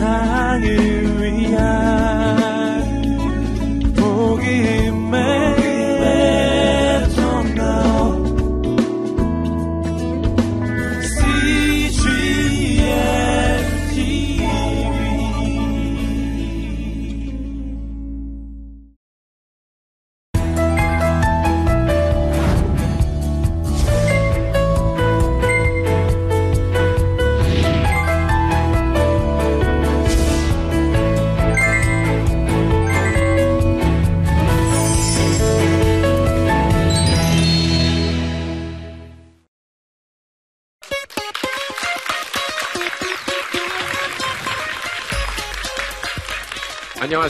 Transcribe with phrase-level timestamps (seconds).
[0.00, 1.09] 세상을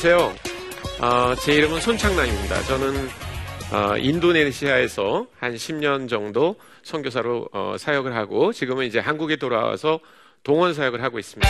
[0.03, 0.35] 안녕하세요.
[1.03, 2.63] 어, 제 이름은 손창남입니다.
[2.63, 3.09] 저는
[3.71, 10.01] 어, 인도네시아에서 한 10년 정도 선교사로 어, 사역을 하고 지금은 이제 한국에 돌아와서
[10.43, 11.47] 동원 사역을 하고 있습니다.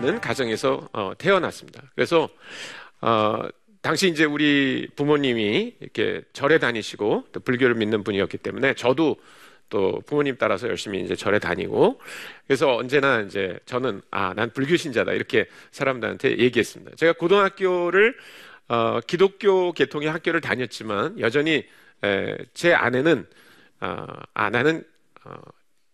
[0.00, 1.82] 않는 가정에서 어, 태어났습니다.
[1.94, 2.28] 그래서
[3.00, 3.42] 어,
[3.82, 9.16] 당시 이제 우리 부모님이 이렇게 절에 다니시고 또 불교를 믿는 분이었기 때문에 저도
[9.68, 12.00] 또 부모님 따라서 열심히 이제 절에 다니고
[12.46, 16.96] 그래서 언제나 이제 저는 아 난 불교 신자다 이렇게 사람들한테 얘기했습니다.
[16.96, 18.16] 제가 고등학교를
[18.68, 21.64] 어, 기독교 계통의 학교를 다녔지만 여전히
[22.02, 23.26] 에, 제 아내는
[23.80, 24.82] 어, 아 나는
[25.24, 25.34] 어,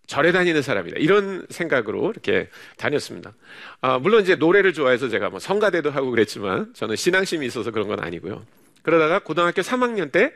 [0.06, 0.98] 절에 다니는 사람이다.
[0.98, 3.34] 이런 생각으로 이렇게 다녔습니다.
[3.80, 8.00] 아, 물론 이제 노래를 좋아해서 제가 뭐 성가대도 하고 그랬지만 저는 신앙심이 있어서 그런 건
[8.00, 8.44] 아니고요.
[8.82, 10.32] 그러다가 고등학교 3학년 때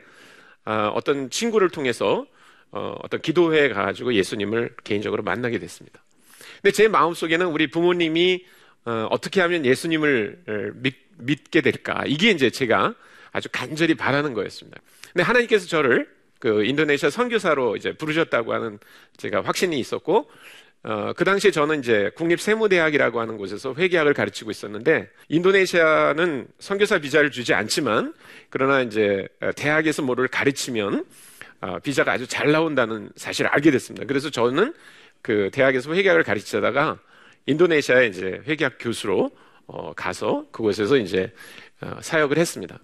[0.65, 2.25] 아, 어떤 친구를 통해서
[2.71, 6.01] 어, 어떤 기도회에 가가지고 예수님을 개인적으로 만나게 됐습니다.
[6.61, 8.45] 근데 제 마음속에는 우리 부모님이
[8.85, 12.03] 어, 어떻게 하면 예수님을 믿, 믿게 될까?
[12.07, 12.95] 이게 이제 제가
[13.31, 14.79] 아주 간절히 바라는 거였습니다.
[15.11, 16.09] 근데 하나님께서 저를
[16.41, 18.79] 그 인도네시아 선교사로 이제 부르셨다고 하는
[19.15, 20.29] 제가 확신이 있었고
[20.83, 27.53] 어, 그 당시에 저는 이제 국립세무대학이라고 하는 곳에서 회계학을 가르치고 있었는데 인도네시아는 선교사 비자를 주지
[27.53, 28.15] 않지만
[28.49, 31.05] 그러나 이제 대학에서 뭐를 가르치면
[31.61, 34.07] 어, 비자가 아주 잘 나온다는 사실을 알게 됐습니다.
[34.07, 34.73] 그래서 저는
[35.21, 36.97] 그 대학에서 회계학을 가르치다가
[37.45, 39.29] 인도네시아에 이제 회계학 교수로
[39.67, 41.31] 어, 가서 그곳에서 이제
[41.81, 42.79] 어, 사역을 했습니다.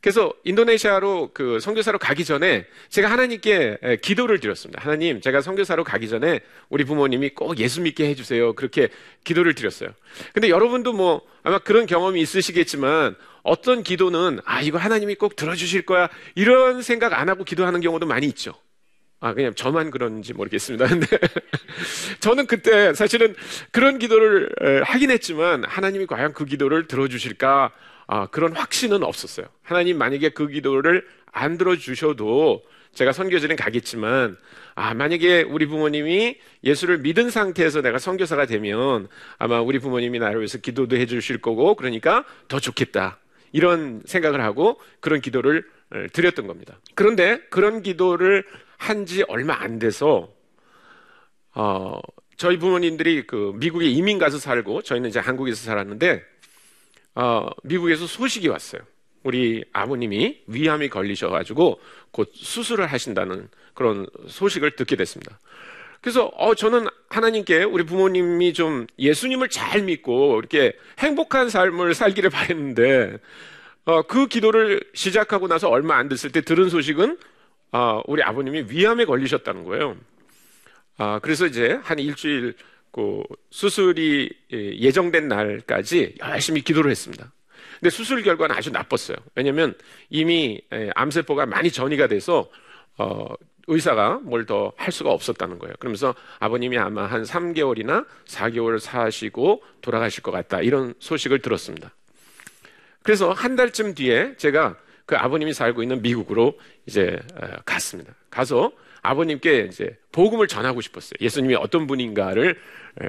[0.00, 4.82] 그래서 인도네시아로 그 선교사로 가기 전에 제가 하나님께 기도를 드렸습니다.
[4.82, 6.40] 하나님, 제가 선교사로 가기 전에
[6.70, 8.54] 우리 부모님이 꼭 예수 믿게 해주세요.
[8.54, 8.88] 그렇게
[9.24, 9.90] 기도를 드렸어요.
[10.32, 16.08] 근데 여러분도 뭐 아마 그런 경험이 있으시겠지만 어떤 기도는 아 이거 하나님이 꼭 들어주실 거야
[16.34, 18.54] 이런 생각 안 하고 기도하는 경우도 많이 있죠.
[19.22, 20.86] 아, 그냥 저만 그런지 모르겠습니다.
[20.88, 21.06] 근데
[22.20, 23.34] 저는 그때 사실은
[23.70, 27.70] 그런 기도를 하긴 했지만 하나님이 과연 그 기도를 들어주실까
[28.12, 29.46] 아, 그런 확신은 없었어요.
[29.62, 32.60] 하나님 만약에 그 기도를 안 들어주셔도
[32.92, 34.36] 제가 선교지는 가겠지만,
[34.74, 39.06] 아, 만약에 우리 부모님이 예수를 믿은 상태에서 내가 선교사가 되면
[39.38, 43.18] 아마 우리 부모님이 나를 위해서 기도도 해 주실 거고, 그러니까 더 좋겠다.
[43.52, 46.80] 이런 생각을 하고 그런 기도를 어, 드렸던 겁니다.
[46.96, 48.44] 그런데 그런 기도를
[48.76, 50.32] 한 지 얼마 안 돼서,
[51.54, 52.00] 어,
[52.36, 56.24] 저희 부모님들이 그 미국에 이민 가서 살고, 저희는 이제 한국에서 살았는데,
[57.14, 58.82] 어, 미국에서 소식이 왔어요.
[59.22, 65.38] 우리 아버님이 위암이 걸리셔가지고 곧 수술을 하신다는 그런 소식을 듣게 됐습니다.
[66.00, 73.18] 그래서 어, 저는 하나님께 우리 부모님이 좀 예수님을 잘 믿고 이렇게 행복한 삶을 살기를 바랬는데
[73.84, 77.18] 어, 그 기도를 시작하고 나서 얼마 안 됐을 때 들은 소식은
[77.72, 79.96] 어, 우리 아버님이 위암에 걸리셨다는 거예요.
[80.96, 82.54] 아, 그래서 이제 한 일주일
[82.92, 87.32] 그 수술이 예정된 날까지 열심히 기도를 했습니다.
[87.78, 89.16] 근데 수술 결과는 아주 나빴어요.
[89.34, 89.74] 왜냐하면
[90.10, 90.60] 이미
[90.94, 92.50] 암세포가 많이 전이가 돼서
[92.98, 93.26] 어,
[93.68, 95.74] 의사가 뭘 더 할 수가 없었다는 거예요.
[95.78, 100.60] 그러면서 아버님이 아마 한 3개월이나 4개월 사시고 돌아가실 것 같다.
[100.60, 101.94] 이런 소식을 들었습니다.
[103.02, 104.76] 그래서 한 달쯤 뒤에 제가
[105.06, 107.18] 그 아버님이 살고 있는 미국으로 이제
[107.64, 108.12] 갔습니다.
[108.30, 108.72] 가서
[109.02, 111.12] 아버님께 이제 복음을 전하고 싶었어요.
[111.20, 112.58] 예수님이 어떤 분인가를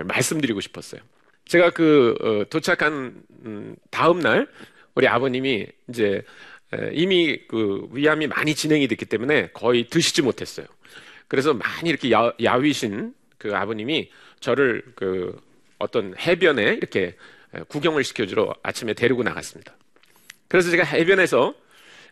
[0.05, 1.01] 말씀드리고 싶었어요.
[1.45, 4.47] 제가 그 어, 도착한 음, 다음 날
[4.95, 6.21] 우리 아버님이 이제
[6.93, 10.65] 이미 그 위암이 많이 진행이 됐기 때문에 거의 드시지 못했어요.
[11.27, 14.09] 그래서 많이 이렇게 야, 야위신 그 아버님이
[14.39, 15.37] 저를 그
[15.79, 17.15] 어떤 해변에 이렇게
[17.67, 19.75] 구경을 시켜주러 아침에 데리고 나갔습니다.
[20.47, 21.53] 그래서 제가 해변에서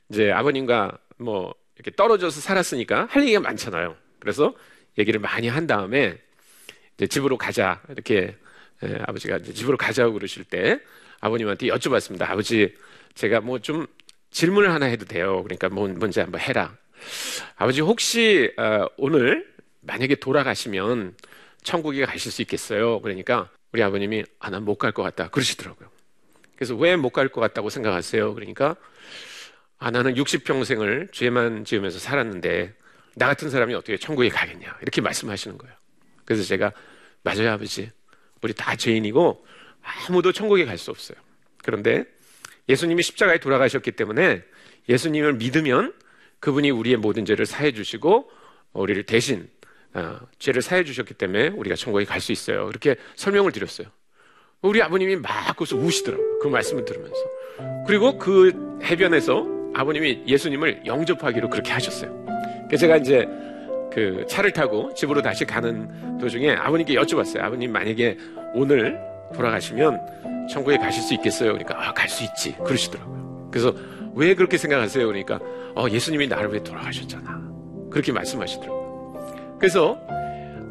[0.09, 3.95] 이제 아버님과 뭐 이렇게 떨어져서 살았으니까 할 얘기가 많잖아요.
[4.19, 4.53] 그래서
[4.97, 6.17] 얘기를 많이 한 다음에
[6.97, 8.35] 이제 집으로 가자 이렇게
[8.83, 10.79] 예, 아버지가 이제 집으로 가자고 그러실 때
[11.21, 12.23] 아버님한테 여쭤봤습니다.
[12.29, 12.75] 아버지
[13.15, 13.87] 제가 뭐 좀
[14.31, 15.41] 질문을 하나 해도 돼요.
[15.43, 16.75] 그러니까 뭐, 뭔지 한번 해라.
[17.55, 19.47] 아버지 혹시 어, 오늘
[19.81, 21.15] 만약에 돌아가시면
[21.63, 22.99] 천국에 가실 수 있겠어요?
[23.01, 25.89] 그러니까 우리 아버님이 아 난 못 갈 것 같다 그러시더라고요.
[26.55, 28.33] 그래서 왜 못 갈 것 같다고 생각하세요?
[28.35, 28.75] 그러니까
[29.79, 32.73] 아 나는 60평생을 죄만 지으면서 살았는데
[33.15, 35.75] 나 같은 사람이 어떻게 천국에 가겠냐 이렇게 말씀하시는 거예요.
[36.25, 36.71] 그래서 제가
[37.23, 37.89] 맞아요 아버지
[38.41, 39.45] 우리 다 죄인이고
[40.07, 41.17] 아무도 천국에 갈 수 없어요.
[41.63, 42.05] 그런데
[42.67, 44.43] 예수님이 십자가에 돌아가셨기 때문에
[44.87, 45.93] 예수님을 믿으면
[46.39, 48.29] 그분이 우리의 모든 죄를 사해 주시고
[48.73, 49.49] 우리를 대신
[49.93, 52.69] 어, 죄를 사해 주셨기 때문에 우리가 천국에 갈 수 있어요.
[52.69, 53.87] 이렇게 설명을 드렸어요.
[54.61, 56.39] 우리 아버님이 막 거기서 우시더라고요.
[56.39, 57.17] 그 말씀을 들으면서.
[57.87, 62.25] 그리고 그 해변에서 아버님이 예수님을 영접하기로 그렇게 하셨어요.
[62.67, 63.27] 그래서 제가 이제
[63.91, 67.41] 그 차를 타고 집으로 다시 가는 도중에 아버님께 여쭤봤어요.
[67.41, 68.17] 아버님 만약에
[68.53, 68.99] 오늘
[69.33, 71.53] 돌아가시면 천국에 가실 수 있겠어요?
[71.53, 72.55] 그러니까 아, 갈 수 있지.
[72.57, 73.49] 그러시더라고요.
[73.51, 73.73] 그래서
[74.15, 75.05] 왜 그렇게 생각하세요?
[75.05, 75.39] 그러니까
[75.75, 77.49] 어, 예수님이 나를 위해 돌아가셨잖아.
[77.91, 79.57] 그렇게 말씀하시더라고요.
[79.59, 79.99] 그래서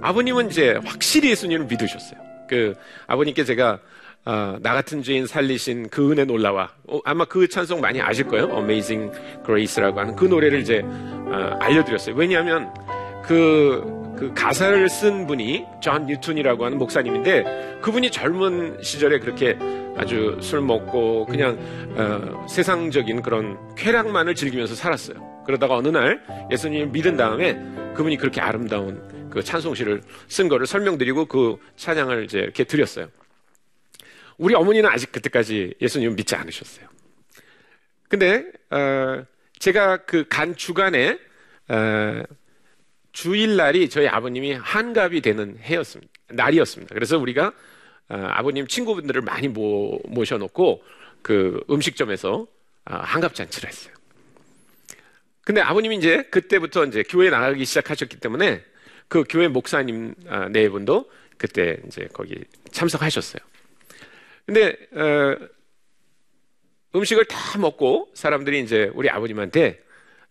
[0.01, 2.21] 아버님은 이제 확실히 예수님을 믿으셨어요.
[2.49, 2.75] 그
[3.07, 3.81] 아버님께 제가
[4.25, 8.51] 어, 나 같은 죄인 살리신 그 은혜 놀라와 어, 아마 그 찬송 많이 아실 거예요.
[8.51, 9.13] Amazing
[9.45, 12.15] Grace라고 하는 그 노래를 이제 어, 알려드렸어요.
[12.15, 12.73] 왜냐하면
[13.23, 13.83] 그,
[14.19, 19.57] 그 가사를 쓴 분이 존 뉴턴이라고 하는 목사님인데 그분이 젊은 시절에 그렇게
[19.97, 21.59] 아주 술 먹고 그냥
[21.97, 25.43] 어, 세상적인 그런 쾌락만을 즐기면서 살았어요.
[25.45, 27.55] 그러다가 어느 날 예수님을 믿은 다음에
[27.95, 33.09] 그분이 그렇게 아름다운 그 찬송시를 쓴 거를 설명드리고 그 찬양을 이제 이렇게 드렸어요.
[34.39, 36.87] 우리 어머니는 아직 그때까지 예수님을 믿지 않으셨어요.
[38.09, 39.25] 근데 어,
[39.59, 41.19] 제가 그 간 주간에
[41.69, 42.23] 어,
[43.13, 46.13] 주일날이 저희 아버님이 한갑이 되는 해였습니다.
[46.29, 46.95] 날이었습니다.
[46.95, 47.53] 그래서 우리가
[48.09, 50.83] 어, 아버님 친구분들을 많이 모, 모셔놓고
[51.23, 52.47] 그 음식점에서
[52.87, 53.93] 어, 한갑 잔치를 했어요.
[55.43, 58.63] 근데 아버님이 이제 그때부터 이제 교회 나가기 시작하셨기 때문에
[59.09, 62.37] 그 교회 목사님 아, 네 분도 그때 이제 거기
[62.71, 63.41] 참석하셨어요.
[64.49, 65.37] 근데 어,
[66.97, 69.79] 음식을 다 먹고 사람들이 이제 우리 아버님한테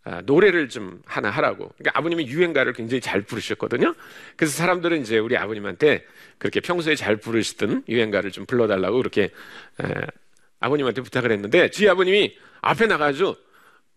[0.03, 1.69] 아, 노래를 좀 하나 하라고.
[1.77, 3.93] 그러니까 아버님이 유행가를 굉장히 잘 부르셨거든요.
[4.35, 6.03] 그래서 사람들은 이제 우리 아버님한테
[6.39, 9.93] 그렇게 평소에 잘 부르시던 유행가를 좀 불러달라고 그렇게 에,
[10.59, 13.35] 아버님한테 부탁을 했는데 저희 아버님이 앞에 나가서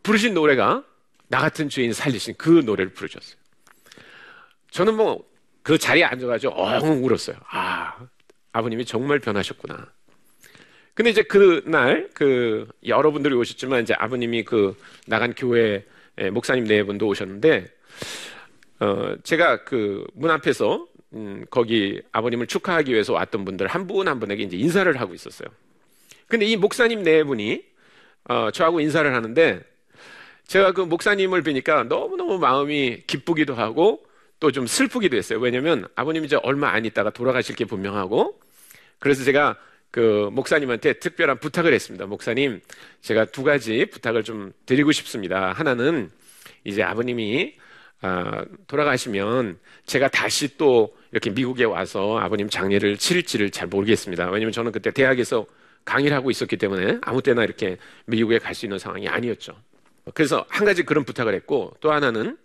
[0.02, 0.84] 부르신 노래가
[1.28, 3.37] 나 같은 죄인 살리신 그 노래를 부르셨어요.
[4.70, 5.31] 저는 뭐
[5.62, 7.37] 그 자리에 앉아가지고 엉 울었어요.
[7.50, 7.96] 아,
[8.52, 9.93] 아버님이 정말 변하셨구나.
[11.00, 14.76] 근데 이제 그날 그 여러분들이 오셨지만 이제 아버님이 그
[15.06, 15.82] 나간 교회
[16.31, 17.69] 목사님 네 분도 오셨는데
[18.81, 24.20] 어 제가 그 문 앞에서 음 거기 아버님을 축하하기 위해서 왔던 분들 한 분한 한
[24.20, 25.49] 분에게 이제 인사를 하고 있었어요.
[26.29, 27.64] 근데 이 목사님 네 분이
[28.29, 29.62] 어 저하고 인사를 하는데
[30.49, 34.05] 제가 그 목사님을 뵈니까 너무너무 마음이 기쁘기도 하고
[34.38, 35.38] 또 좀 슬프기도 했어요.
[35.38, 38.38] 왜냐면 아버님이 이제 얼마 안 있다가 돌아가실 게 분명하고
[38.99, 39.56] 그래서 제가
[39.90, 42.06] 그 목사님한테 특별한 부탁을 했습니다.
[42.06, 42.61] 목사님,
[43.00, 45.52] 제가 두 가지 부탁을 좀 드리고 싶습니다.
[45.52, 46.11] 하나는
[46.64, 47.54] 이제 아버님이
[48.02, 54.30] 아, 돌아가시면 제가 다시 또 이렇게 미국에 와서 아버님 장례를 치를지를 잘 모르겠습니다.
[54.30, 55.44] 왜냐면 저는 그때 대학에서
[55.85, 59.54] 강의를 하고 있었기 때문에 아무 때나 이렇게 미국에 갈 수 있는 상황이 아니었죠.
[60.14, 62.37] 그래서 한 가지 그런 부탁을 했고 또 하나는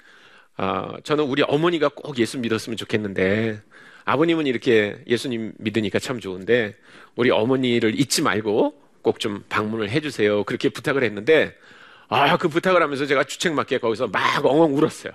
[0.57, 3.61] 어, 저는 우리 어머니가 꼭 예수 믿었으면 좋겠는데
[4.05, 6.75] 아버님은 이렇게 예수님 믿으니까 참 좋은데
[7.15, 10.43] 우리 어머니를 잊지 말고 꼭 좀 방문을 해주세요.
[10.45, 11.55] 그렇게 부탁을 했는데
[12.07, 15.13] 아 그 부탁을 하면서 제가 주책맞게 거기서 막 엉엉 울었어요.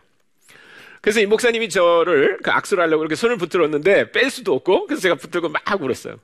[1.01, 5.15] 그래서 이 목사님이 저를 그 악수를 하려고 이렇게 손을 붙들었는데 뺄 수도 없고 그래서 제가
[5.15, 6.17] 붙들고 막 울었어요.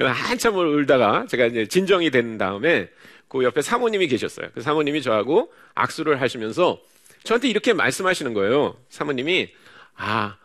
[0.00, 2.88] 한참을 울다가 제가 이제 진정이 된 다음에
[3.28, 4.48] 그 옆에 사모님이 계셨어요.
[4.54, 6.80] 그 사모님이 저하고 악수를 하시면서
[7.28, 8.74] 저한테 이렇게 말씀하시는 거예요.
[8.88, 9.50] 사모님이
[9.96, 10.38] 아,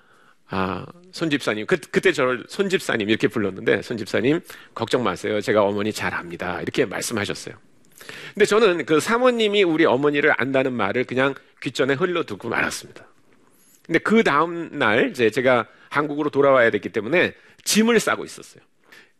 [0.50, 1.66] 아, 손 집사님.
[1.66, 4.42] 그, 그때 저를 손 집사님 이렇게 불렀는데 손 집사님
[4.76, 5.40] 걱정 마세요.
[5.40, 6.60] 제가 어머니 잘 압니다.
[6.62, 7.56] 이렇게 말씀하셨어요.
[8.34, 13.08] 근데 저는 그 사모님이 우리 어머니를 안다는 말을 그냥 귓전에 흘려두고 말았습니다.
[13.86, 18.62] 근데 그 다음 날 이제 제가 한국으로 돌아와야 됐기 때문에 짐을 싸고 있었어요.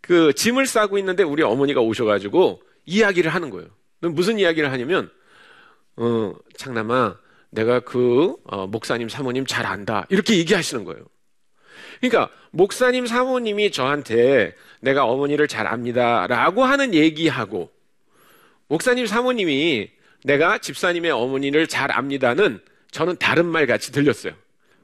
[0.02, 3.70] 그 짐을 싸고 있는데 우리 어머니가 오셔가지고 이야기를 하는 거예요.
[4.02, 5.10] 무슨 이야기를 하냐면,
[5.96, 11.06] 어, 창남아, 내가 그 어, 목사님 사모님 잘 안다 이렇게 얘기하시는 거예요.
[12.02, 17.72] 그러니까 목사님 사모님이 저한테 내가 어머니를 잘 압니다라고 하는 얘기하고
[18.68, 19.90] 목사님 사모님이
[20.24, 22.60] 내가 집사님의 어머니를 잘 압니다는
[22.92, 24.34] 저는 다른 말 같이 들렸어요.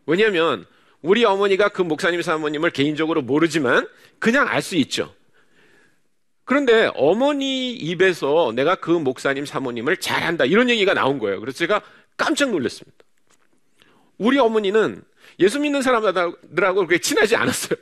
[0.05, 0.65] 왜냐하면
[1.01, 3.87] 우리 어머니가 그 목사님 사모님을 개인적으로 모르지만
[4.19, 5.13] 그냥 알 수 있죠.
[6.45, 11.39] 그런데 어머니 입에서 내가 그 목사님 사모님을 잘한다 이런 얘기가 나온 거예요.
[11.39, 11.81] 그래서 제가
[12.19, 12.97] 깜짝 놀랐습니다.
[14.19, 15.01] 우리 어머니는
[15.39, 17.79] 예수 믿는 사람들하고 그렇게 친하지 않았어요.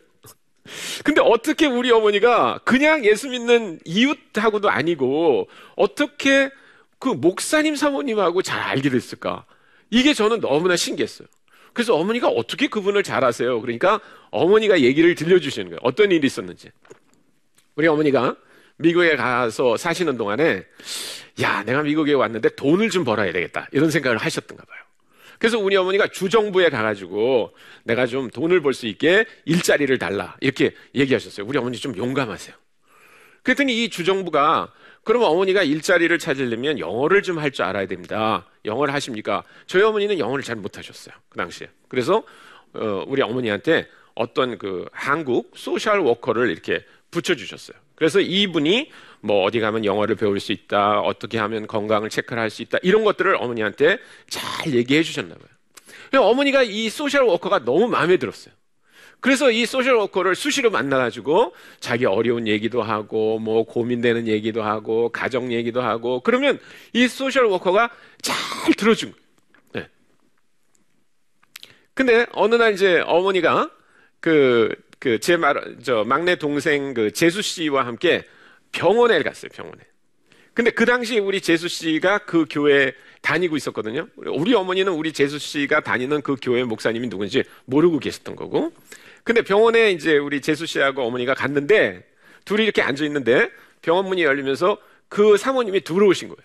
[1.04, 6.52] 근데 어떻게 우리 어머니가 그냥 예수 믿는 이웃하고도 아니고 어떻게
[7.00, 9.46] 그 목사님 사모님하고 잘 알게 됐을까?
[9.90, 11.28] 이게 저는 너무나 신기했어요.
[11.74, 13.60] 그래서 어머니가 어떻게 그분을 잘 아세요?
[13.62, 15.80] 그러니까 어머니가 얘기를 들려주시는 거예요.
[15.84, 16.70] 어떤 일이 있었는지.
[17.76, 18.36] 우리 어머니가
[18.78, 20.66] 미국에 가서 사시는 동안에
[21.42, 23.68] 야, 내가 미국에 왔는데 돈을 좀 벌어야 되겠다.
[23.72, 24.78] 이런 생각을 하셨던가 봐요.
[25.40, 30.36] 그래서 우리 어머니가 주정부에 가가지고 내가 좀 돈을 벌 수 있게 일자리를 달라.
[30.42, 31.46] 이렇게 얘기하셨어요.
[31.46, 32.56] 우리 어머니 좀 용감하세요.
[33.44, 38.46] 그랬더니 이 주정부가 그러면 어머니가 일자리를 찾으려면 영어를 좀 할 줄 알아야 됩니다.
[38.66, 39.44] 영어를 하십니까?
[39.68, 41.16] 저희 어머니는 영어를 잘 못하셨어요.
[41.30, 41.70] 그 당시에.
[41.88, 42.24] 그래서
[42.74, 47.78] 어, 우리 어머니한테 어떤 그 한국 social worker를 이렇게 붙여주셨어요.
[47.98, 52.62] 그래서 이분이 뭐 어디 가면 영어를 배울 수 있다, 어떻게 하면 건강을 체크를 할 수
[52.62, 53.98] 있다, 이런 것들을 어머니한테
[54.30, 56.24] 잘 얘기해 주셨나 봐요.
[56.24, 58.54] 어머니가 이 social worker가 너무 마음에 들었어요.
[59.20, 65.52] 그래서 이 social worker를 수시로 만나가지고 자기 어려운 얘기도 하고 뭐 고민되는 얘기도 하고 가정
[65.52, 66.60] 얘기도 하고 그러면
[66.94, 67.90] 이 social worker가
[68.22, 68.36] 잘
[68.76, 69.26] 들어준 거예요.
[69.74, 69.90] 네.
[71.96, 73.72] 근데 어느 날 이제 어머니가
[74.20, 78.24] 그 그 제 말 저 막내 동생 그 재수 씨와 함께
[78.72, 79.50] 병원에 갔어요.
[79.54, 79.80] 병원에.
[80.54, 84.08] 근데 그 당시 우리 재수 씨가 그 교회 다니고 있었거든요.
[84.16, 88.74] 우리 어머니는 우리 재수 씨가 다니는 그 교회 목사님이 누군지 모르고 계셨던 거고.
[89.24, 92.04] 근데 병원에 이제 우리 재수 씨하고 어머니가 갔는데
[92.46, 93.52] 둘이 이렇게 앉아 있는데
[93.82, 94.78] 병원 문이 열리면서
[95.10, 96.42] 그 사모님이 들어오신 거예요.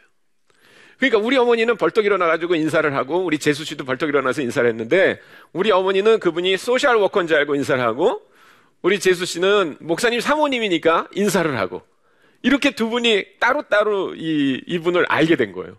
[0.98, 5.20] 그러니까 우리 어머니는 벌떡 일어나가지고 인사를 하고 우리 재수 씨도 벌떡 일어나서 인사를 했는데
[5.52, 8.22] 우리 어머니는 그분이 social worker인 줄 알고 인사를 하고
[8.82, 11.82] 우리 제수씨는 목사님 사모님이니까 인사를 하고
[12.42, 15.78] 이렇게 두 분이 따로따로 이, 이분을 알게 된 거예요.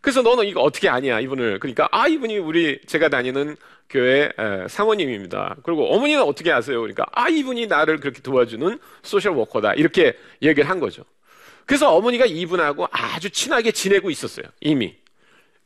[0.00, 1.58] 그래서 너는 이거 어떻게 아냐, 이분을.
[1.58, 3.56] 그러니까, 아, 이분이 우리, 제가 다니는
[3.90, 4.30] 교회
[4.68, 5.56] 사모님입니다.
[5.62, 6.80] 그리고 어머니는 어떻게 아세요?
[6.80, 9.74] 그러니까, 아, 이분이 나를 그렇게 도와주는 social worker다.
[9.74, 11.04] 이렇게 얘기를 한 거죠.
[11.66, 14.46] 그래서 어머니가 이분하고 아주 친하게 지내고 있었어요.
[14.60, 14.96] 이미.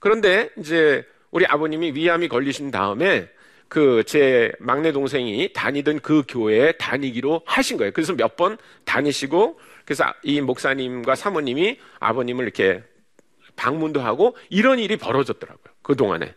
[0.00, 3.28] 그런데 이제 우리 아버님이 위암이 걸리신 다음에
[3.68, 7.92] 그 제 막내 동생이 다니던 그 교회에 다니기로 하신 거예요.
[7.92, 12.83] 그래서 몇 번 다니시고 그래서 이 목사님과 사모님이 아버님을 이렇게
[13.56, 15.75] 방문도 하고 이런 일이 벌어졌더라고요.
[15.83, 16.35] 그 동안에.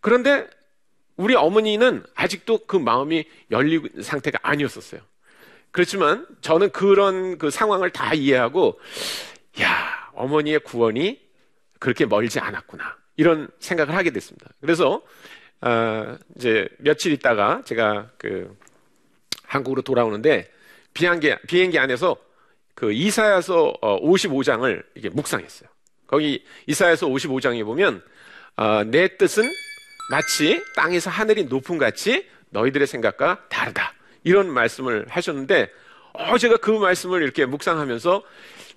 [0.00, 0.46] 그런데
[1.16, 5.00] 우리 어머니는 아직도 그 마음이 열린 상태가 아니었었어요.
[5.70, 8.80] 그렇지만 저는 그런 그 상황을 다 이해하고,
[9.60, 11.20] 야, 어머니의 구원이
[11.78, 12.96] 그렇게 멀지 않았구나.
[13.16, 14.46] 이런 생각을 하게 됐습니다.
[14.60, 15.02] 그래서,
[15.60, 18.56] 어, 이제 며칠 있다가 제가 그
[19.44, 20.50] 한국으로 돌아오는데
[20.94, 22.16] 비행기, 비행기 안에서
[22.74, 25.68] 그 이사야서 55장을 어, 이게 묵상했어요.
[26.06, 28.02] 거기 이사야서 55장에 보면
[28.56, 29.44] 어, 내 뜻은
[30.10, 33.94] 마치 땅에서 하늘이 높은 같이 너희들의 생각과 다르다.
[34.24, 35.70] 이런 말씀을 하셨는데
[36.12, 38.22] 어, 제가 그 말씀을 이렇게 묵상하면서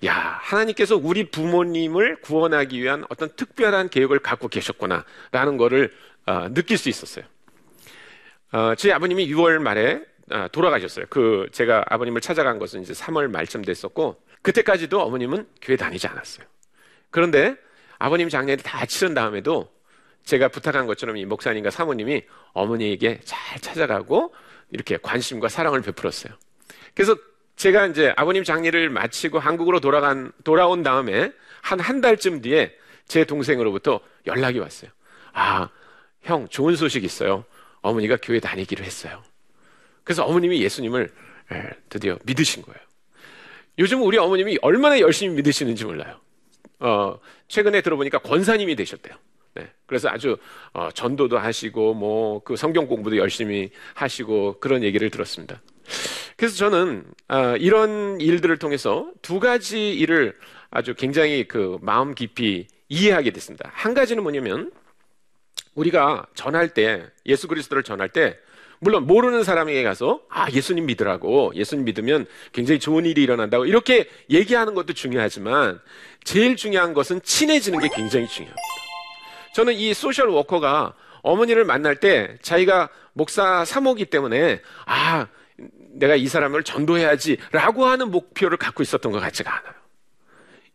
[0.04, 6.11] 야 하나님께서 우리 부모님을 구원하기 위한 어떤 특별한 계획을 갖고 계셨구나라는 거를 어,
[6.52, 7.24] 느낄 수 있었어요.
[8.52, 11.06] 어, 제 아버님이 6월 말에 아, 돌아가셨어요.
[11.10, 16.46] 그 제가 아버님을 찾아간 것은 이제 3월 말쯤 됐었고 그때까지도 어머님은 교회 다니지 않았어요.
[17.10, 17.56] 그런데
[17.98, 19.70] 아버님 장례를 다 치른 다음에도
[20.24, 24.34] 제가 부탁한 것처럼 이 목사님과 사모님이 어머니에게 잘 찾아가고
[24.70, 26.32] 이렇게 관심과 사랑을 베풀었어요.
[26.94, 27.16] 그래서
[27.56, 32.76] 제가 이제 아버님 장례를 마치고 한국으로 돌아간 돌아온 다음에 한 한 달쯤 뒤에
[33.06, 34.90] 제 동생으로부터 연락이 왔어요.
[35.32, 35.68] 아,
[36.22, 37.44] 형 좋은 소식 있어요.
[37.80, 39.22] 어머니가 교회 다니기로 했어요.
[40.04, 41.10] 그래서 어머님이 예수님을
[41.88, 42.80] 드디어 믿으신 거예요.
[43.78, 46.20] 요즘 우리 어머님이 얼마나 열심히 믿으시는지 몰라요.
[46.78, 49.14] 어, 최근에 들어보니까 권사님이 되셨대요.
[49.54, 49.70] 네.
[49.86, 50.36] 그래서 아주
[50.72, 55.60] 어, 전도도 하시고 뭐 그 성경 공부도 열심히 하시고 그런 얘기를 들었습니다.
[56.36, 60.36] 그래서 저는 어, 이런 일들을 통해서 두 가지 일을
[60.70, 63.70] 아주 굉장히 그 마음 깊이 이해하게 됐습니다.
[63.72, 64.70] 한 가지는 뭐냐면
[65.74, 68.36] 우리가 전할 때 예수 그리스도를 전할 때
[68.78, 74.74] 물론 모르는 사람에게 가서 아 예수님 믿으라고 예수님 믿으면 굉장히 좋은 일이 일어난다고 이렇게 얘기하는
[74.74, 75.80] 것도 중요하지만
[76.24, 78.62] 제일 중요한 것은 친해지는 게 굉장히 중요합니다.
[79.54, 85.28] 저는 이 social worker가 어머니를 만날 때 자기가 목사 사모기 때문에 아
[85.92, 89.74] 내가 이 사람을 전도해야지라고 하는 목표를 갖고 있었던 것 같지가 않아요.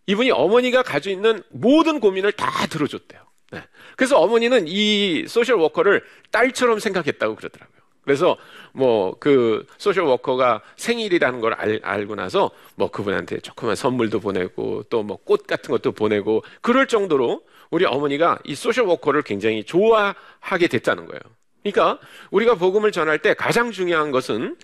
[0.05, 3.26] 이분이 어머니가 가지고 있는 모든 고민을 다 들어줬대요.
[3.51, 3.61] 네.
[3.95, 7.77] 그래서 어머니는 이 social worker를 딸처럼 생각했다고 그러더라고요.
[8.03, 8.37] 그래서
[8.73, 15.03] 뭐 그 social worker가 생일이라는 걸 알, 알고 나서 뭐 그분한테 조그만 선물도 보내고 또
[15.03, 21.05] 뭐 꽃 같은 것도 보내고 그럴 정도로 우리 어머니가 이 소셜 워커를 굉장히 좋아하게 됐다는
[21.05, 21.19] 거예요.
[21.63, 21.99] 그러니까
[22.31, 24.55] 우리가 복음을 전할 때 가장 중요한 것은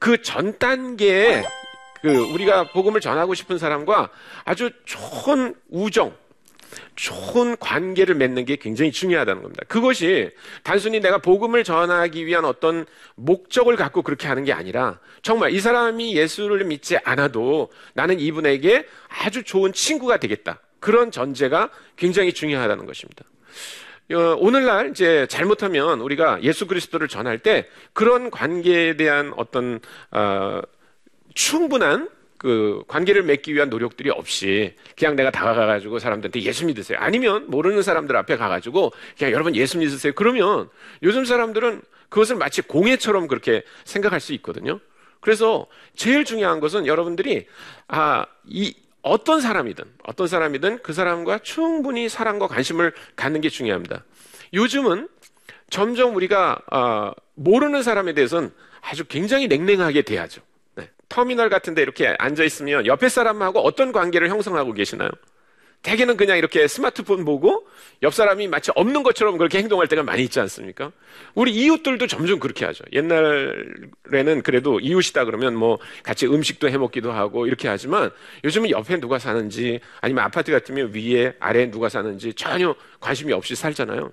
[0.00, 1.44] 그 전 단계에
[2.02, 4.10] 그 우리가 복음을 전하고 싶은 사람과
[4.44, 6.16] 아주 좋은 우정,
[6.96, 9.64] 좋은 관계를 맺는 게 굉장히 중요하다는 겁니다.
[9.68, 10.30] 그것이
[10.62, 16.16] 단순히 내가 복음을 전하기 위한 어떤 목적을 갖고 그렇게 하는 게 아니라 정말 이 사람이
[16.16, 20.60] 예수를 믿지 않아도 나는 이분에게 아주 좋은 친구가 되겠다.
[20.80, 23.24] 그런 전제가 굉장히 중요하다는 것입니다.
[24.10, 30.62] 어, 오늘날 이제 잘못하면 우리가 예수 그리스도를 전할 때 그런 관계에 대한 어떤 어,
[31.34, 32.08] 충분한
[32.38, 36.98] 그 관계를 맺기 위한 노력들이 없이 그냥 내가 다가가가지고 사람들한테 예수 믿으세요.
[37.00, 40.12] 아니면 모르는 사람들 앞에 가가지고 그냥 여러분 예수 믿으세요.
[40.14, 40.70] 그러면
[41.02, 44.80] 요즘 사람들은 그것을 마치 공예처럼 그렇게 생각할 수 있거든요.
[45.20, 45.66] 그래서
[45.96, 47.46] 제일 중요한 것은 여러분들이
[47.88, 54.04] 아, 이 어떤 사람이든 어떤 사람이든 그 사람과 충분히 사랑과 관심을 갖는 게 중요합니다.
[54.54, 55.08] 요즘은
[55.70, 60.40] 점점 우리가 어, 모르는 사람에 대해서는 아주 굉장히 냉랭하게 대하죠.
[61.08, 61.14] 네.
[61.14, 65.10] 터미널 같은데 이렇게 앉아 있으면 옆에 사람하고 어떤 관계를 형성하고 계시나요?
[65.82, 67.66] 대개는 그냥 이렇게 스마트폰 보고
[68.02, 70.90] 옆 사람이 마치 없는 것처럼 그렇게 행동할 때가 많이 있지 않습니까?
[71.34, 72.84] 우리 이웃들도 점점 그렇게 하죠.
[72.92, 78.10] 옛날에는 그래도 이웃이다 그러면 뭐 같이 음식도 해 먹기도 하고 이렇게 하지만
[78.44, 84.12] 요즘은 옆에 누가 사는지 아니면 아파트 같으면 위에 아래에 누가 사는지 전혀 관심이 없이 살잖아요.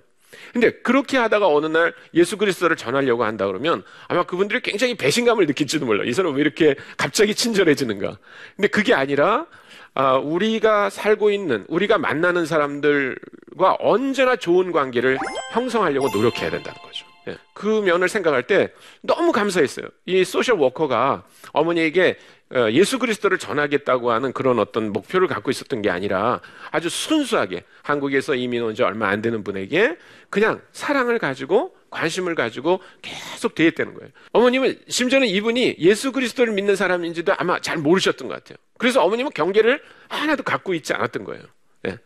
[0.52, 5.86] 근데 그렇게 하다가 어느 날 예수 그리스도를 전하려고 한다 그러면 아마 그분들이 굉장히 배신감을 느낄지도
[5.86, 6.04] 몰라.
[6.04, 8.18] 이 사람 왜 이렇게 갑자기 친절해지는가?
[8.56, 9.46] 근데 그게 아니라
[9.94, 15.18] 아, 우리가 살고 있는 우리가 만나는 사람들과 언제나 좋은 관계를
[15.52, 17.06] 형성하려고 노력해야 된다는 거죠.
[17.28, 17.36] 예.
[17.54, 19.86] 그 면을 생각할 때 너무 감사했어요.
[20.04, 22.18] 이 소셜 워커가 어머니에게
[22.54, 28.36] 어, 예수 그리스도를 전하겠다고 하는 그런 어떤 목표를 갖고 있었던 게 아니라 아주 순수하게 한국에서
[28.36, 29.96] 이민 온 지 얼마 안 되는 분에게
[30.30, 34.12] 그냥 사랑을 가지고 관심을 가지고 계속 대했다는 거예요.
[34.32, 38.58] 어머님은 심지어는 이분이 예수 그리스도를 믿는 사람인지도 아마 잘 모르셨던 것 같아요.
[38.78, 41.42] 그래서 어머님은 경계를 하나도 갖고 있지 않았던 거예요.
[41.82, 41.96] 네.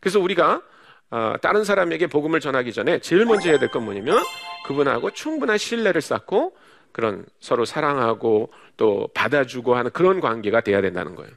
[0.00, 0.62] 그래서 우리가
[1.10, 4.22] 어, 다른 사람에게 복음을 전하기 전에 제일 먼저 해야 될 건 뭐냐면
[4.66, 6.56] 그분하고 충분한 신뢰를 쌓고
[6.92, 11.30] 그런 서로 사랑하고 또 받아주고 하는 그런 관계가 돼야 된다는 거예요.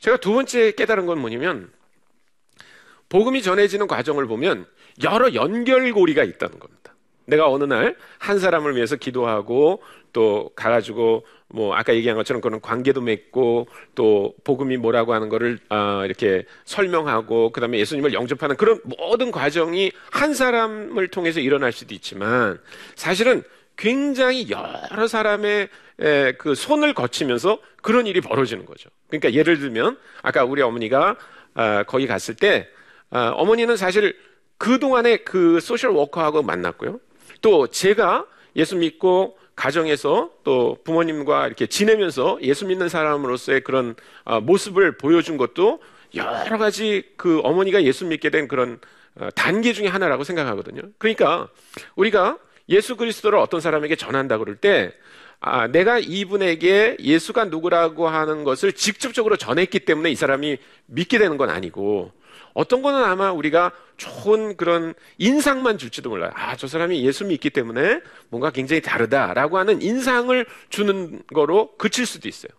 [0.00, 1.70] 제가 두 번째 깨달은 건 뭐냐면
[3.08, 4.66] 복음이 전해지는 과정을 보면
[5.04, 6.94] 여러 연결고리가 있다는 겁니다.
[7.26, 13.00] 내가 어느 날 한 사람을 위해서 기도하고 또 가가지고 뭐 아까 얘기한 것처럼 그런 관계도
[13.00, 19.92] 맺고 또 복음이 뭐라고 하는 거를 아 이렇게 설명하고 그다음에 예수님을 영접하는 그런 모든 과정이
[20.10, 22.58] 한 사람을 통해서 일어날 수도 있지만
[22.94, 23.42] 사실은
[23.76, 25.68] 굉장히 여러 사람의
[26.38, 28.88] 그 손을 거치면서 그런 일이 벌어지는 거죠.
[29.08, 31.16] 그러니까 예를 들면 아까 우리 어머니가
[31.54, 32.68] 아, 거기 갔을 때
[33.10, 34.16] 아, 어머니는 사실
[34.56, 36.98] 그 동안에 그 소셜 워커하고 만났고요.
[37.42, 44.96] 또 제가 예수 믿고 가정에서 또 부모님과 이렇게 지내면서 예수 믿는 사람으로서의 그런 아, 모습을
[44.96, 45.80] 보여준 것도
[46.14, 48.80] 여러 가지 그 어머니가 예수 믿게 된 그런
[49.34, 50.82] 단계 중에 하나라고 생각하거든요.
[50.98, 51.48] 그러니까
[51.96, 52.38] 우리가
[52.68, 54.92] 예수 그리스도를 어떤 사람에게 전한다 그럴 때
[55.40, 61.50] 아, 내가 이분에게 예수가 누구라고 하는 것을 직접적으로 전했기 때문에 이 사람이 믿게 되는 건
[61.50, 62.12] 아니고
[62.54, 66.30] 어떤 거는 아마 우리가 좋은 그런 인상만 줄지도 몰라요.
[66.34, 72.28] 아, 저 사람이 예수 믿기 때문에 뭔가 굉장히 다르다라고 하는 인상을 주는 거로 그칠 수도
[72.28, 72.50] 있어요.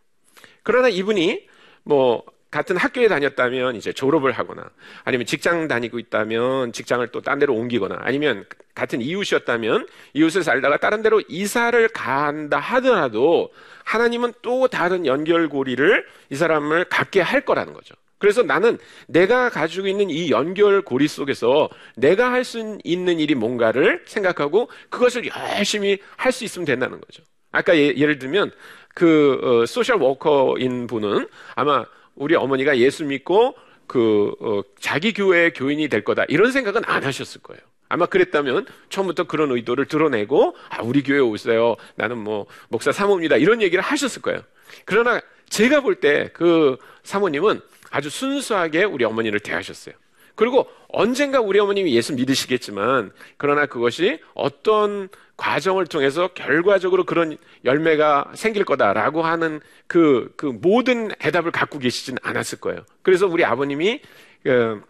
[0.63, 1.47] 그러나 이분이
[1.83, 4.69] 뭐 같은 학교에 다녔다면 이제 졸업을 하거나
[5.03, 11.01] 아니면 직장 다니고 있다면 직장을 또 딴 데로 옮기거나 아니면 같은 이웃이었다면 이웃을 살다가 다른
[11.01, 13.51] 데로 이사를 간다 하더라도
[13.85, 17.95] 하나님은 또 다른 연결고리를 이 사람을 갖게 할 거라는 거죠.
[18.23, 24.69] 그래서 나는 내가 가지고 있는 이 연결고리 속에서 내가 할 수 있는 일이 뭔가를 생각하고
[24.89, 25.25] 그것을
[25.57, 27.21] 열심히 할 수 있으면 된다는 거죠.
[27.51, 28.51] 아까 예, 를 들면
[28.95, 31.83] 그 어, social worker인 분은 아마
[32.15, 33.55] 우리 어머니가 예수 믿고
[33.87, 37.59] 그 어, 자기 교회 교인이 될 거다 이런 생각은 안 하셨을 거예요.
[37.89, 41.75] 아마 그랬다면 처음부터 그런 의도를 드러내고 아 우리 교회 오세요.
[41.95, 43.35] 나는 뭐 목사 사모입니다.
[43.35, 44.39] 이런 얘기를 하셨을 거예요.
[44.85, 47.59] 그러나 제가 볼 때 그 사모님은
[47.93, 49.93] 아주 순수하게 우리 어머니를 대하셨어요.
[50.33, 58.65] 그리고 언젠가 우리 어머님이 예수 믿으시겠지만 그러나 그것이 어떤 과정을 통해서 결과적으로 그런 열매가 생길
[58.65, 62.83] 거다라고 하는 그, 그 모든 해답을 갖고 계시진 않았을 거예요.
[63.03, 64.01] 그래서 우리 아버님이
[64.41, 64.81] 그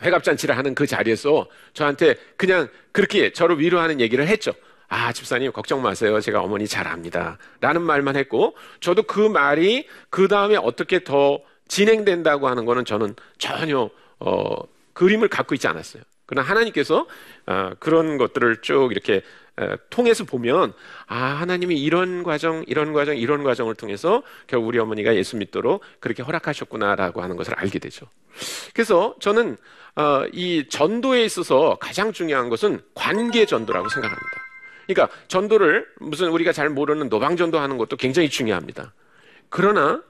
[0.00, 4.52] 회갑잔치를 하는 그 자리에서 저한테 그냥 그렇게 저를 위로하는 얘기를 했죠.
[4.86, 6.20] 아, 집사님, 걱정 마세요.
[6.20, 7.38] 제가 어머니 잘 압니다.
[7.60, 11.38] 라는 말만 했고, 저도 그 말이 그 다음에 어떻게 더
[11.70, 14.56] 진행된다고 하는 거는 저는 전혀, 어,
[14.92, 16.02] 그림을 갖고 있지 않았어요.
[16.26, 17.06] 그러나 하나님께서
[17.46, 19.22] 어, 그런 것들을 쭉 이렇게
[19.56, 20.72] 어, 통해서 보면
[21.06, 26.22] 아 하나님이 이런 과정, 이런 과정, 이런 과정을 통해서 결국 우리 어머니가 예수 믿도록 그렇게
[26.22, 28.06] 허락하셨구나라고 하는 것을 알게 되죠.
[28.74, 29.56] 그래서 저는
[29.96, 34.30] 어, 이 전도에 있어서 가장 중요한 것은 관계 전도라고 생각합니다.
[34.86, 38.92] 그러니까 전도를 무슨 우리가 잘 모르는 노방 전도하는 것도 굉장히 중요합니다.
[39.48, 40.02] 그러나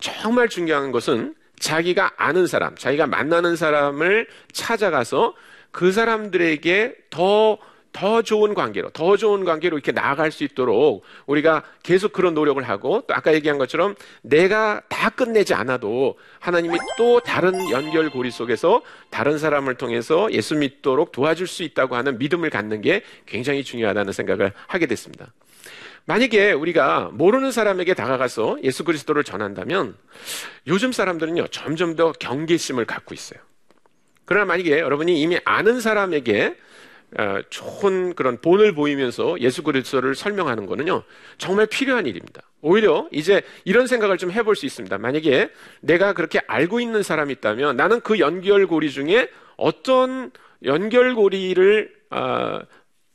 [0.00, 5.34] 정말 중요한 것은 자기가 아는 사람, 자기가 만나는 사람을 찾아가서
[5.70, 7.58] 그 사람들에게 더,
[7.92, 13.02] 더 좋은 관계로, 더 좋은 관계로 이렇게 나아갈 수 있도록 우리가 계속 그런 노력을 하고
[13.06, 19.76] 또 아까 얘기한 것처럼 내가 다 끝내지 않아도 하나님이 또 다른 연결고리 속에서 다른 사람을
[19.76, 25.32] 통해서 예수 믿도록 도와줄 수 있다고 하는 믿음을 갖는 게 굉장히 중요하다는 생각을 하게 됐습니다.
[26.06, 29.96] 만약에 우리가 모르는 사람에게 다가가서 예수 그리스도를 전한다면
[30.66, 33.40] 요즘 사람들은요, 점점 더 경계심을 갖고 있어요.
[34.26, 36.56] 그러나 만약에 여러분이 이미 아는 사람에게
[37.16, 41.04] 어, 좋은 그런 본을 보이면서 예수 그리스도를 설명하는 거는요,
[41.38, 42.42] 정말 필요한 일입니다.
[42.60, 44.98] 오히려 이제 이런 생각을 좀 해볼 수 있습니다.
[44.98, 50.32] 만약에 내가 그렇게 알고 있는 사람이 있다면 나는 그 연결고리 중에 어떤
[50.64, 52.60] 연결고리를 어,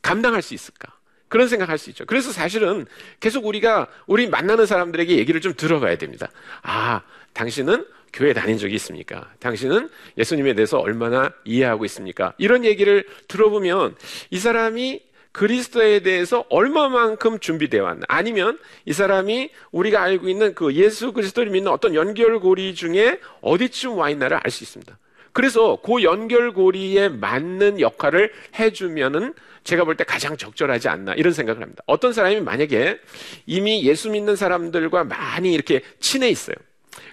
[0.01, 0.98] 감당할 수 있을까?
[1.29, 2.05] 그런 생각할 수 있죠.
[2.05, 2.85] 그래서 사실은
[3.19, 6.29] 계속 우리가 우리 만나는 사람들에게 얘기를 좀 들어봐야 됩니다.
[6.63, 7.01] 아,
[7.33, 9.29] 당신은 교회 다닌 적이 있습니까?
[9.39, 12.33] 당신은 예수님에 대해서 얼마나 이해하고 있습니까?
[12.39, 13.95] 이런 얘기를 들어보면
[14.31, 18.01] 이 사람이 그리스도에 대해서 얼마만큼 준비되어 왔나?
[18.07, 24.09] 아니면 이 사람이 우리가 알고 있는 그 예수 그리스도를 믿는 어떤 연결고리 중에 어디쯤 와
[24.09, 24.97] 있나를 알 수 있습니다.
[25.33, 31.83] 그래서 그 연결고리에 맞는 역할을 해주면은 제가 볼 때 가장 적절하지 않나 이런 생각을 합니다.
[31.85, 32.99] 어떤 사람이 만약에
[33.45, 36.55] 이미 예수 믿는 사람들과 많이 이렇게 친해 있어요.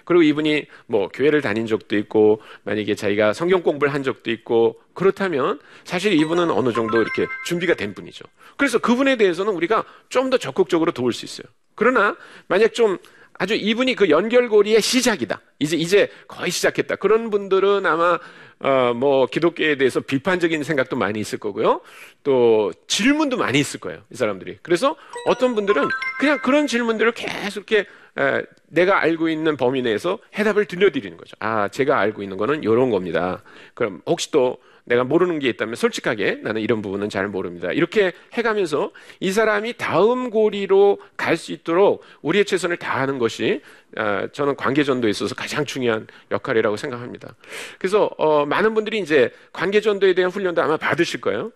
[0.05, 5.59] 그리고 이분이 뭐 교회를 다닌 적도 있고 만약에 자기가 성경 공부를 한 적도 있고 그렇다면
[5.83, 8.23] 사실 이분은 어느 정도 이렇게 준비가 된 분이죠.
[8.55, 11.47] 그래서 그분에 대해서는 우리가 좀 더 적극적으로 도울 수 있어요.
[11.75, 12.15] 그러나
[12.47, 12.97] 만약 좀
[13.37, 15.41] 아주 이분이 그 연결고리의 시작이다.
[15.59, 16.95] 이제 이제 거의 시작했다.
[16.95, 18.19] 그런 분들은 아마
[18.59, 21.81] 어, 뭐 기독교에 대해서 비판적인 생각도 많이 있을 거고요.
[22.23, 24.01] 또 질문도 많이 있을 거예요.
[24.11, 24.57] 이 사람들이.
[24.63, 24.95] 그래서
[25.27, 25.87] 어떤 분들은
[26.19, 27.85] 그냥 그런 질문들을 계속 이렇게 에,
[28.69, 31.35] 내가 알고 있는 범위 내에서 해답을 들려드리는 거죠.
[31.39, 33.43] 아, 제가 알고 있는 거는 이런 겁니다.
[33.73, 37.71] 그럼 혹시 또 내가 모르는 게 있다면 솔직하게 나는 이런 부분은 잘 모릅니다.
[37.73, 43.61] 이렇게 해가면서 이 사람이 다음 고리로 갈 수 있도록 우리의 최선을 다하는 것이
[43.97, 47.35] 아, 저는 관계전도에 있어서 가장 중요한 역할이라고 생각합니다.
[47.77, 51.51] 그래서 어, 많은 분들이 이제 관계전도에 대한 훈련도 아마 받으실 거예요.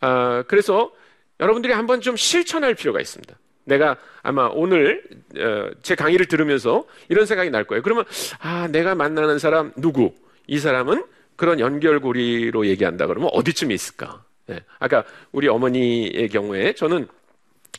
[0.00, 0.92] 아, 그래서
[1.40, 3.34] 여러분들이 한번 좀 실천할 필요가 있습니다.
[3.66, 5.02] 내가 아마 오늘
[5.38, 7.82] 어, 제 강의를 들으면서 이런 생각이 날 거예요.
[7.82, 8.04] 그러면
[8.40, 10.14] 아 내가 만나는 사람 누구?
[10.46, 14.24] 이 사람은 그런 연결고리로 얘기한다 그러면 어디쯤에 있을까?
[14.46, 14.60] 네.
[14.78, 17.08] 아까 우리 어머니의 경우에 저는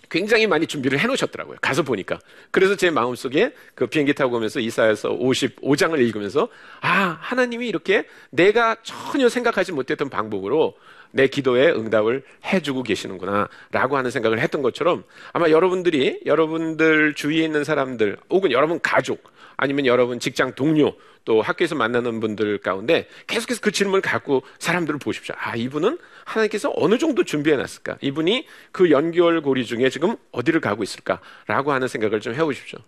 [0.10, 1.58] 굉장히 많이 준비를 해놓으셨더라고요.
[1.62, 2.20] 가서 보니까.
[2.52, 6.48] 그래서 제 마음속에 그 비행기 타고 오면서 이사에서 55장을 읽으면서
[6.82, 10.76] 아, 하나님이 이렇게 내가 전혀 생각하지 못했던 방법으로
[11.12, 17.64] 내 기도에 응답을 해주고 계시는구나 라고 하는 생각을 했던 것처럼 아마 여러분들이 여러분들 주위에 있는
[17.64, 19.24] 사람들 혹은 여러분 가족
[19.58, 25.36] 아니면 여러분 직장 동료 또 학교에서 만나는 분들 가운데 계속해서 그 질문을 갖고 사람들을 보십시오.
[25.38, 27.98] 아, 이분은 하나님께서 어느 정도 준비해 놨을까?
[28.00, 32.80] 이분이 그 연결고리 중에 지금 어디를 가고 있을까 라고 하는 생각을 좀 해보십시오.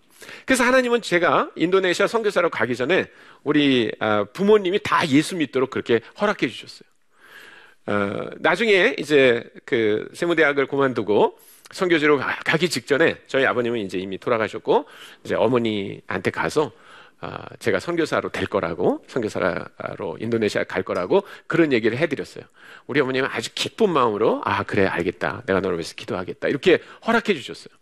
[0.46, 3.08] 그래서 하나님은 제가 인도네시아 선교사로 가기 전에
[3.44, 6.88] 우리 아, 부모님이 다 예수 믿도록 그렇게 허락해 주셨어요.
[7.90, 11.40] 어, 나중에 이제 그 세무대학을 그만두고
[11.72, 14.86] 선교지로 가기 직전에 저희 아버님은 이제 이미 돌아가셨고
[15.24, 16.72] 이제 어머니한테 가서
[17.22, 22.46] 아, 제가 선교사로 될 거라고 선교사로 인도네시아 갈 거라고 그런 얘기를 해드렸어요.
[22.88, 27.74] 우리 어머님은 아주 기쁜 마음으로 아 그래 알겠다 내가 너를 위해서 기도하겠다 이렇게 허락해 주셨어요.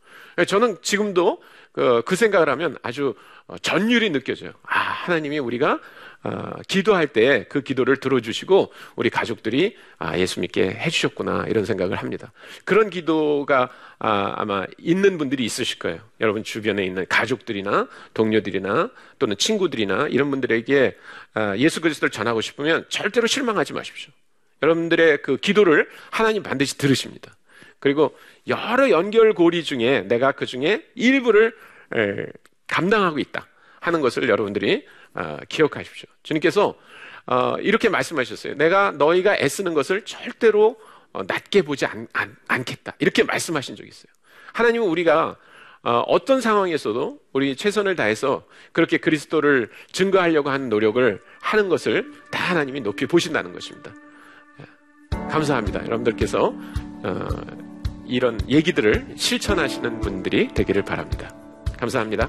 [0.47, 1.41] 저는 지금도
[1.71, 3.13] 그, 그 생각을 하면 아주
[3.45, 4.53] 어, 전율이 느껴져요.
[4.63, 5.79] 아 하나님이 우리가 어,
[6.67, 12.31] 기도할 때 그 기도를 들어주시고 우리 가족들이 아, 예수 믿게 해주셨구나 이런 생각을 합니다.
[12.65, 15.99] 그런 기도가 아, 마 있는 분들이 있으실 거예요.
[16.21, 20.97] 여러분 주변에 있는 가족들이나 동료들이나 또는 친구들이나 이런 분들에게
[21.33, 24.11] 아, 예수 그리스도를 전하고 싶으면 절대로 실망하지 마십시오.
[24.61, 27.35] 여러분들의 그 기도를 하나님 반드시 들으십니다.
[27.79, 31.55] 그리고 여러 연결고리 중에 내가 그 중에 일부를
[31.95, 32.25] 에,
[32.65, 33.47] 감당하고 있다
[33.79, 34.96] 하는 것을 여러분들이 어,
[35.49, 36.07] 기억하십시오.
[36.23, 36.75] 주님께서
[37.25, 38.55] 어, 이렇게 말씀하셨어요.
[38.55, 40.77] 내가 너희가 애쓰는 것을 절대로
[41.13, 44.11] 어, 낮게 보지 않, 않 겠다 이렇게 말씀하신 적이 있어요.
[44.53, 45.35] 하나님은 우리가
[45.83, 52.81] 어, 어떤 상황에서도 우리 최선을 다해서 그렇게 그리스도를 증거하려고 하는 노력을 하는 것을 다 하나님이
[52.81, 53.93] 높이 보신다는 것입니다.
[54.59, 55.85] 예, 감사합니다.
[55.85, 56.53] 여러분들께서
[57.03, 57.27] 어,
[58.05, 61.33] 이런 얘기들을 실천하시는 분들이 되기를 바랍니다.
[61.77, 62.27] 감사합니다.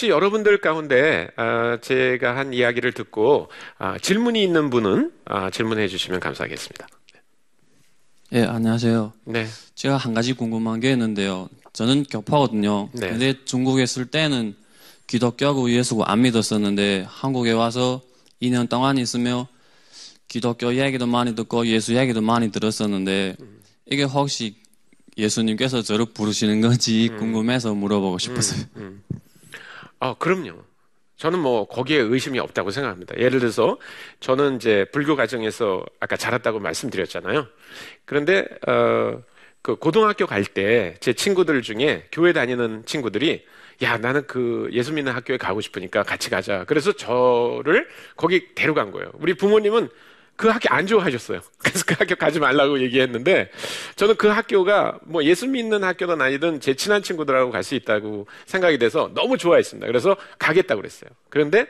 [0.00, 6.20] 혹시 여러분들 가운데 아, 제가 한 이야기를 듣고 아, 질문이 있는 분은 아, 질문해 주시면
[6.20, 6.88] 감사하겠습니다.
[8.32, 9.12] 예, 안녕하세요.
[9.26, 11.50] 네, 제가 한 가지 궁금한 게 있는데요.
[11.74, 12.88] 저는 교파거든요.
[12.94, 13.10] 네.
[13.10, 14.56] 근데 중국에 있을 때는
[15.06, 18.00] 기독교하고 예수고 안 믿었었는데 한국에 와서
[18.40, 19.48] 2년 동안 있으며
[20.28, 23.36] 기독교 이야기도 많이 듣고 예수 이야기도 많이 들었었는데
[23.90, 24.54] 이게 혹시
[25.18, 28.64] 예수님께서 저를 부르시는 건지 궁금해서 물어보고 싶었어요.
[30.00, 30.64] 아, 그럼요.
[31.16, 33.16] 저는 뭐 거기에 의심이 없다고 생각합니다.
[33.18, 33.78] 예를 들어서
[34.20, 37.46] 저는 이제 불교 가정에서 아까 자랐다고 말씀드렸잖아요.
[38.06, 39.22] 그런데 어,
[39.62, 43.44] 그 고등학교 갈 때 제 친구들 중에 교회 다니는 친구들이
[43.82, 46.64] 야 나는 그 예수 믿는 학교에 가고 싶으니까 같이 가자.
[46.66, 49.10] 그래서 저를 거기 데려간 거예요.
[49.14, 49.88] 우리 부모님은
[50.40, 51.42] 그 학교 안 좋아하셨어요.
[51.62, 53.50] 그래서 그 학교 가지 말라고 얘기했는데
[53.96, 58.78] 저는 그 학교가 뭐 예수 믿는 학교든 아니든 제 친한 친구들하고 갈 수 있다고 생각이
[58.78, 59.86] 돼서 너무 좋아했습니다.
[59.86, 61.10] 그래서 가겠다고 그랬어요.
[61.28, 61.66] 그런데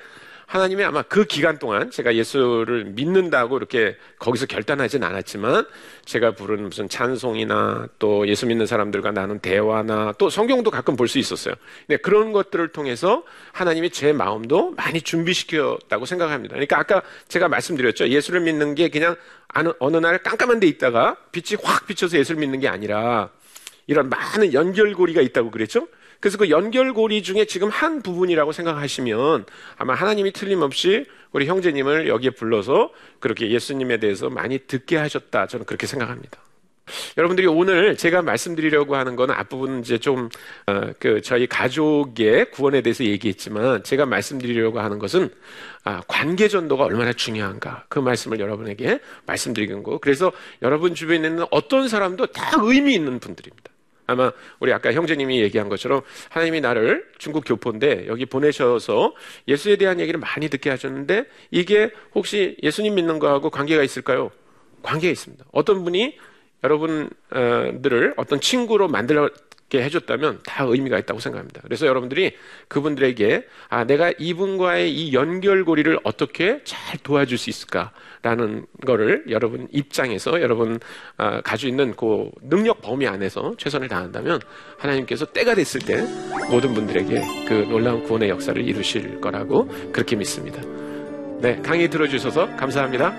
[0.50, 5.64] 하나님이 아마 그 기간 동안 제가 예수를 믿는다고 이렇게 거기서 결단하진 않았지만
[6.04, 11.20] 제가 부르는 무슨 찬송이나 또 예수 믿는 사람들과 나눈 대화나 또 성경도 가끔 볼 수
[11.20, 11.54] 있었어요.
[11.86, 16.54] 네, 그런 것들을 통해서 하나님이 제 마음도 많이 준비시켰다고 생각합니다.
[16.54, 18.08] 그러니까 아까 제가 말씀드렸죠.
[18.08, 19.14] 예수를 믿는 게 그냥
[19.78, 23.30] 어느 날 깜깜한 데 있다가 빛이 확 비쳐서 예수를 믿는 게 아니라
[23.86, 25.86] 이런 많은 연결고리가 있다고 그랬죠?
[26.20, 32.92] 그래서 그 연결고리 중에 지금 한 부분이라고 생각하시면 아마 하나님이 틀림없이 우리 형제님을 여기에 불러서
[33.20, 35.46] 그렇게 예수님에 대해서 많이 듣게 하셨다.
[35.46, 36.40] 저는 그렇게 생각합니다.
[37.16, 40.28] 여러분들이 오늘 제가 말씀드리려고 하는 건 앞부분 이제 좀,
[40.66, 45.30] 어, 그, 저희 가족의 구원에 대해서 얘기했지만 제가 말씀드리려고 하는 것은
[45.84, 47.84] 아, 관계 전도가 얼마나 중요한가.
[47.88, 49.98] 그 말씀을 여러분에게 말씀드리는 거.
[49.98, 53.70] 그래서 여러분 주변에 있는 어떤 사람도 다 의미 있는 분들입니다.
[54.10, 59.14] 아마 우리 아까 형제님이 얘기한 것처럼 하나님이 나를 중국 교포인데 여기 보내셔서
[59.48, 64.30] 예수에 대한 얘기를 많이 듣게 하셨는데 이게 혹시 예수님 믿는 거하고 관계가 있을까요?
[64.82, 65.44] 관계가 있습니다.
[65.52, 66.18] 어떤 분이
[66.62, 69.28] 여러분들을 어떤 친구로 만들게
[69.78, 71.60] 해줬다면 다 의미가 있다고 생각합니다.
[71.62, 72.34] 그래서 여러분들이
[72.68, 80.80] 그분들에게 아 내가 이분과의 이 연결고리를 어떻게 잘 도와줄 수 있을까라는 거를 여러분 입장에서 여러분
[81.16, 84.40] 아, 가지고 있는 그 능력 범위 안에서 최선을 다한다면
[84.78, 86.04] 하나님께서 때가 됐을 때
[86.50, 90.60] 모든 분들에게 그 놀라운 구원의 역사를 이루실 거라고 그렇게 믿습니다.
[91.40, 93.14] 네, 강의 들어주셔서 감사합니다.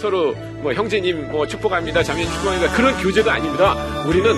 [0.00, 0.32] 서로
[0.62, 2.02] 뭐 형제님 뭐 축복합니다.
[2.02, 2.72] 자매님 축복합니다.
[2.72, 3.74] 그런 교제도 아닙니다.
[4.06, 4.34] 우리는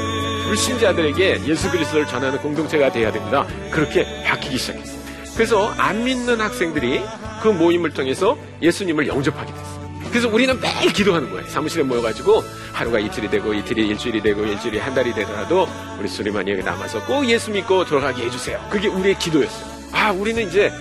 [0.46, 3.46] 불신자들에게 예수 그리스도를 전하는 공동체가 돼야 됩니다.
[3.70, 5.00] 그렇게 바뀌기 시작했어요.
[5.34, 7.00] 그래서 안 믿는 학생들이
[7.42, 9.82] 그 모임을 통해서 예수님을 영접하게 됐어요.
[10.10, 11.46] 그래서 우리는 매일 기도하는 거예요.
[11.46, 15.66] 사무실에 모여가지고 하루가 이틀이 되고 이틀이 일주일이 되고 일주일이 한 달이 되더라도
[15.98, 18.60] 우리 수리만 여기 남아서 꼭 예수 믿고 돌아가게 해주세요.
[18.68, 19.71] 그게 우리의 기도였어요.
[19.92, 20.72] 아, 우리는 이제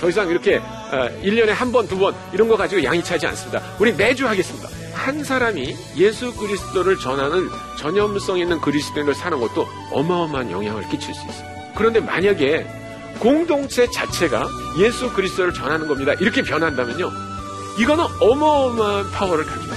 [0.00, 0.60] 더 이상 이렇게
[1.22, 3.62] 1년에 한 번, 두 번 이런 거 가지고 양이 차지 않습니다.
[3.78, 4.68] 우리 매주 하겠습니다.
[4.94, 7.48] 한 사람이 예수 그리스도를 전하는
[7.78, 11.48] 전염성 있는 그리스도인을 사는 것도 어마어마한 영향을 끼칠 수 있어요.
[11.74, 12.66] 그런데 만약에
[13.18, 14.46] 공동체 자체가
[14.78, 16.12] 예수 그리스도를 전하는 겁니다.
[16.20, 17.10] 이렇게 변한다면요.
[17.78, 19.76] 이거는 어마어마한 파워를 있습니다.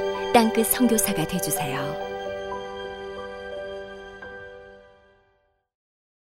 [0.33, 2.10] 땅끝 선교사가 되주세요.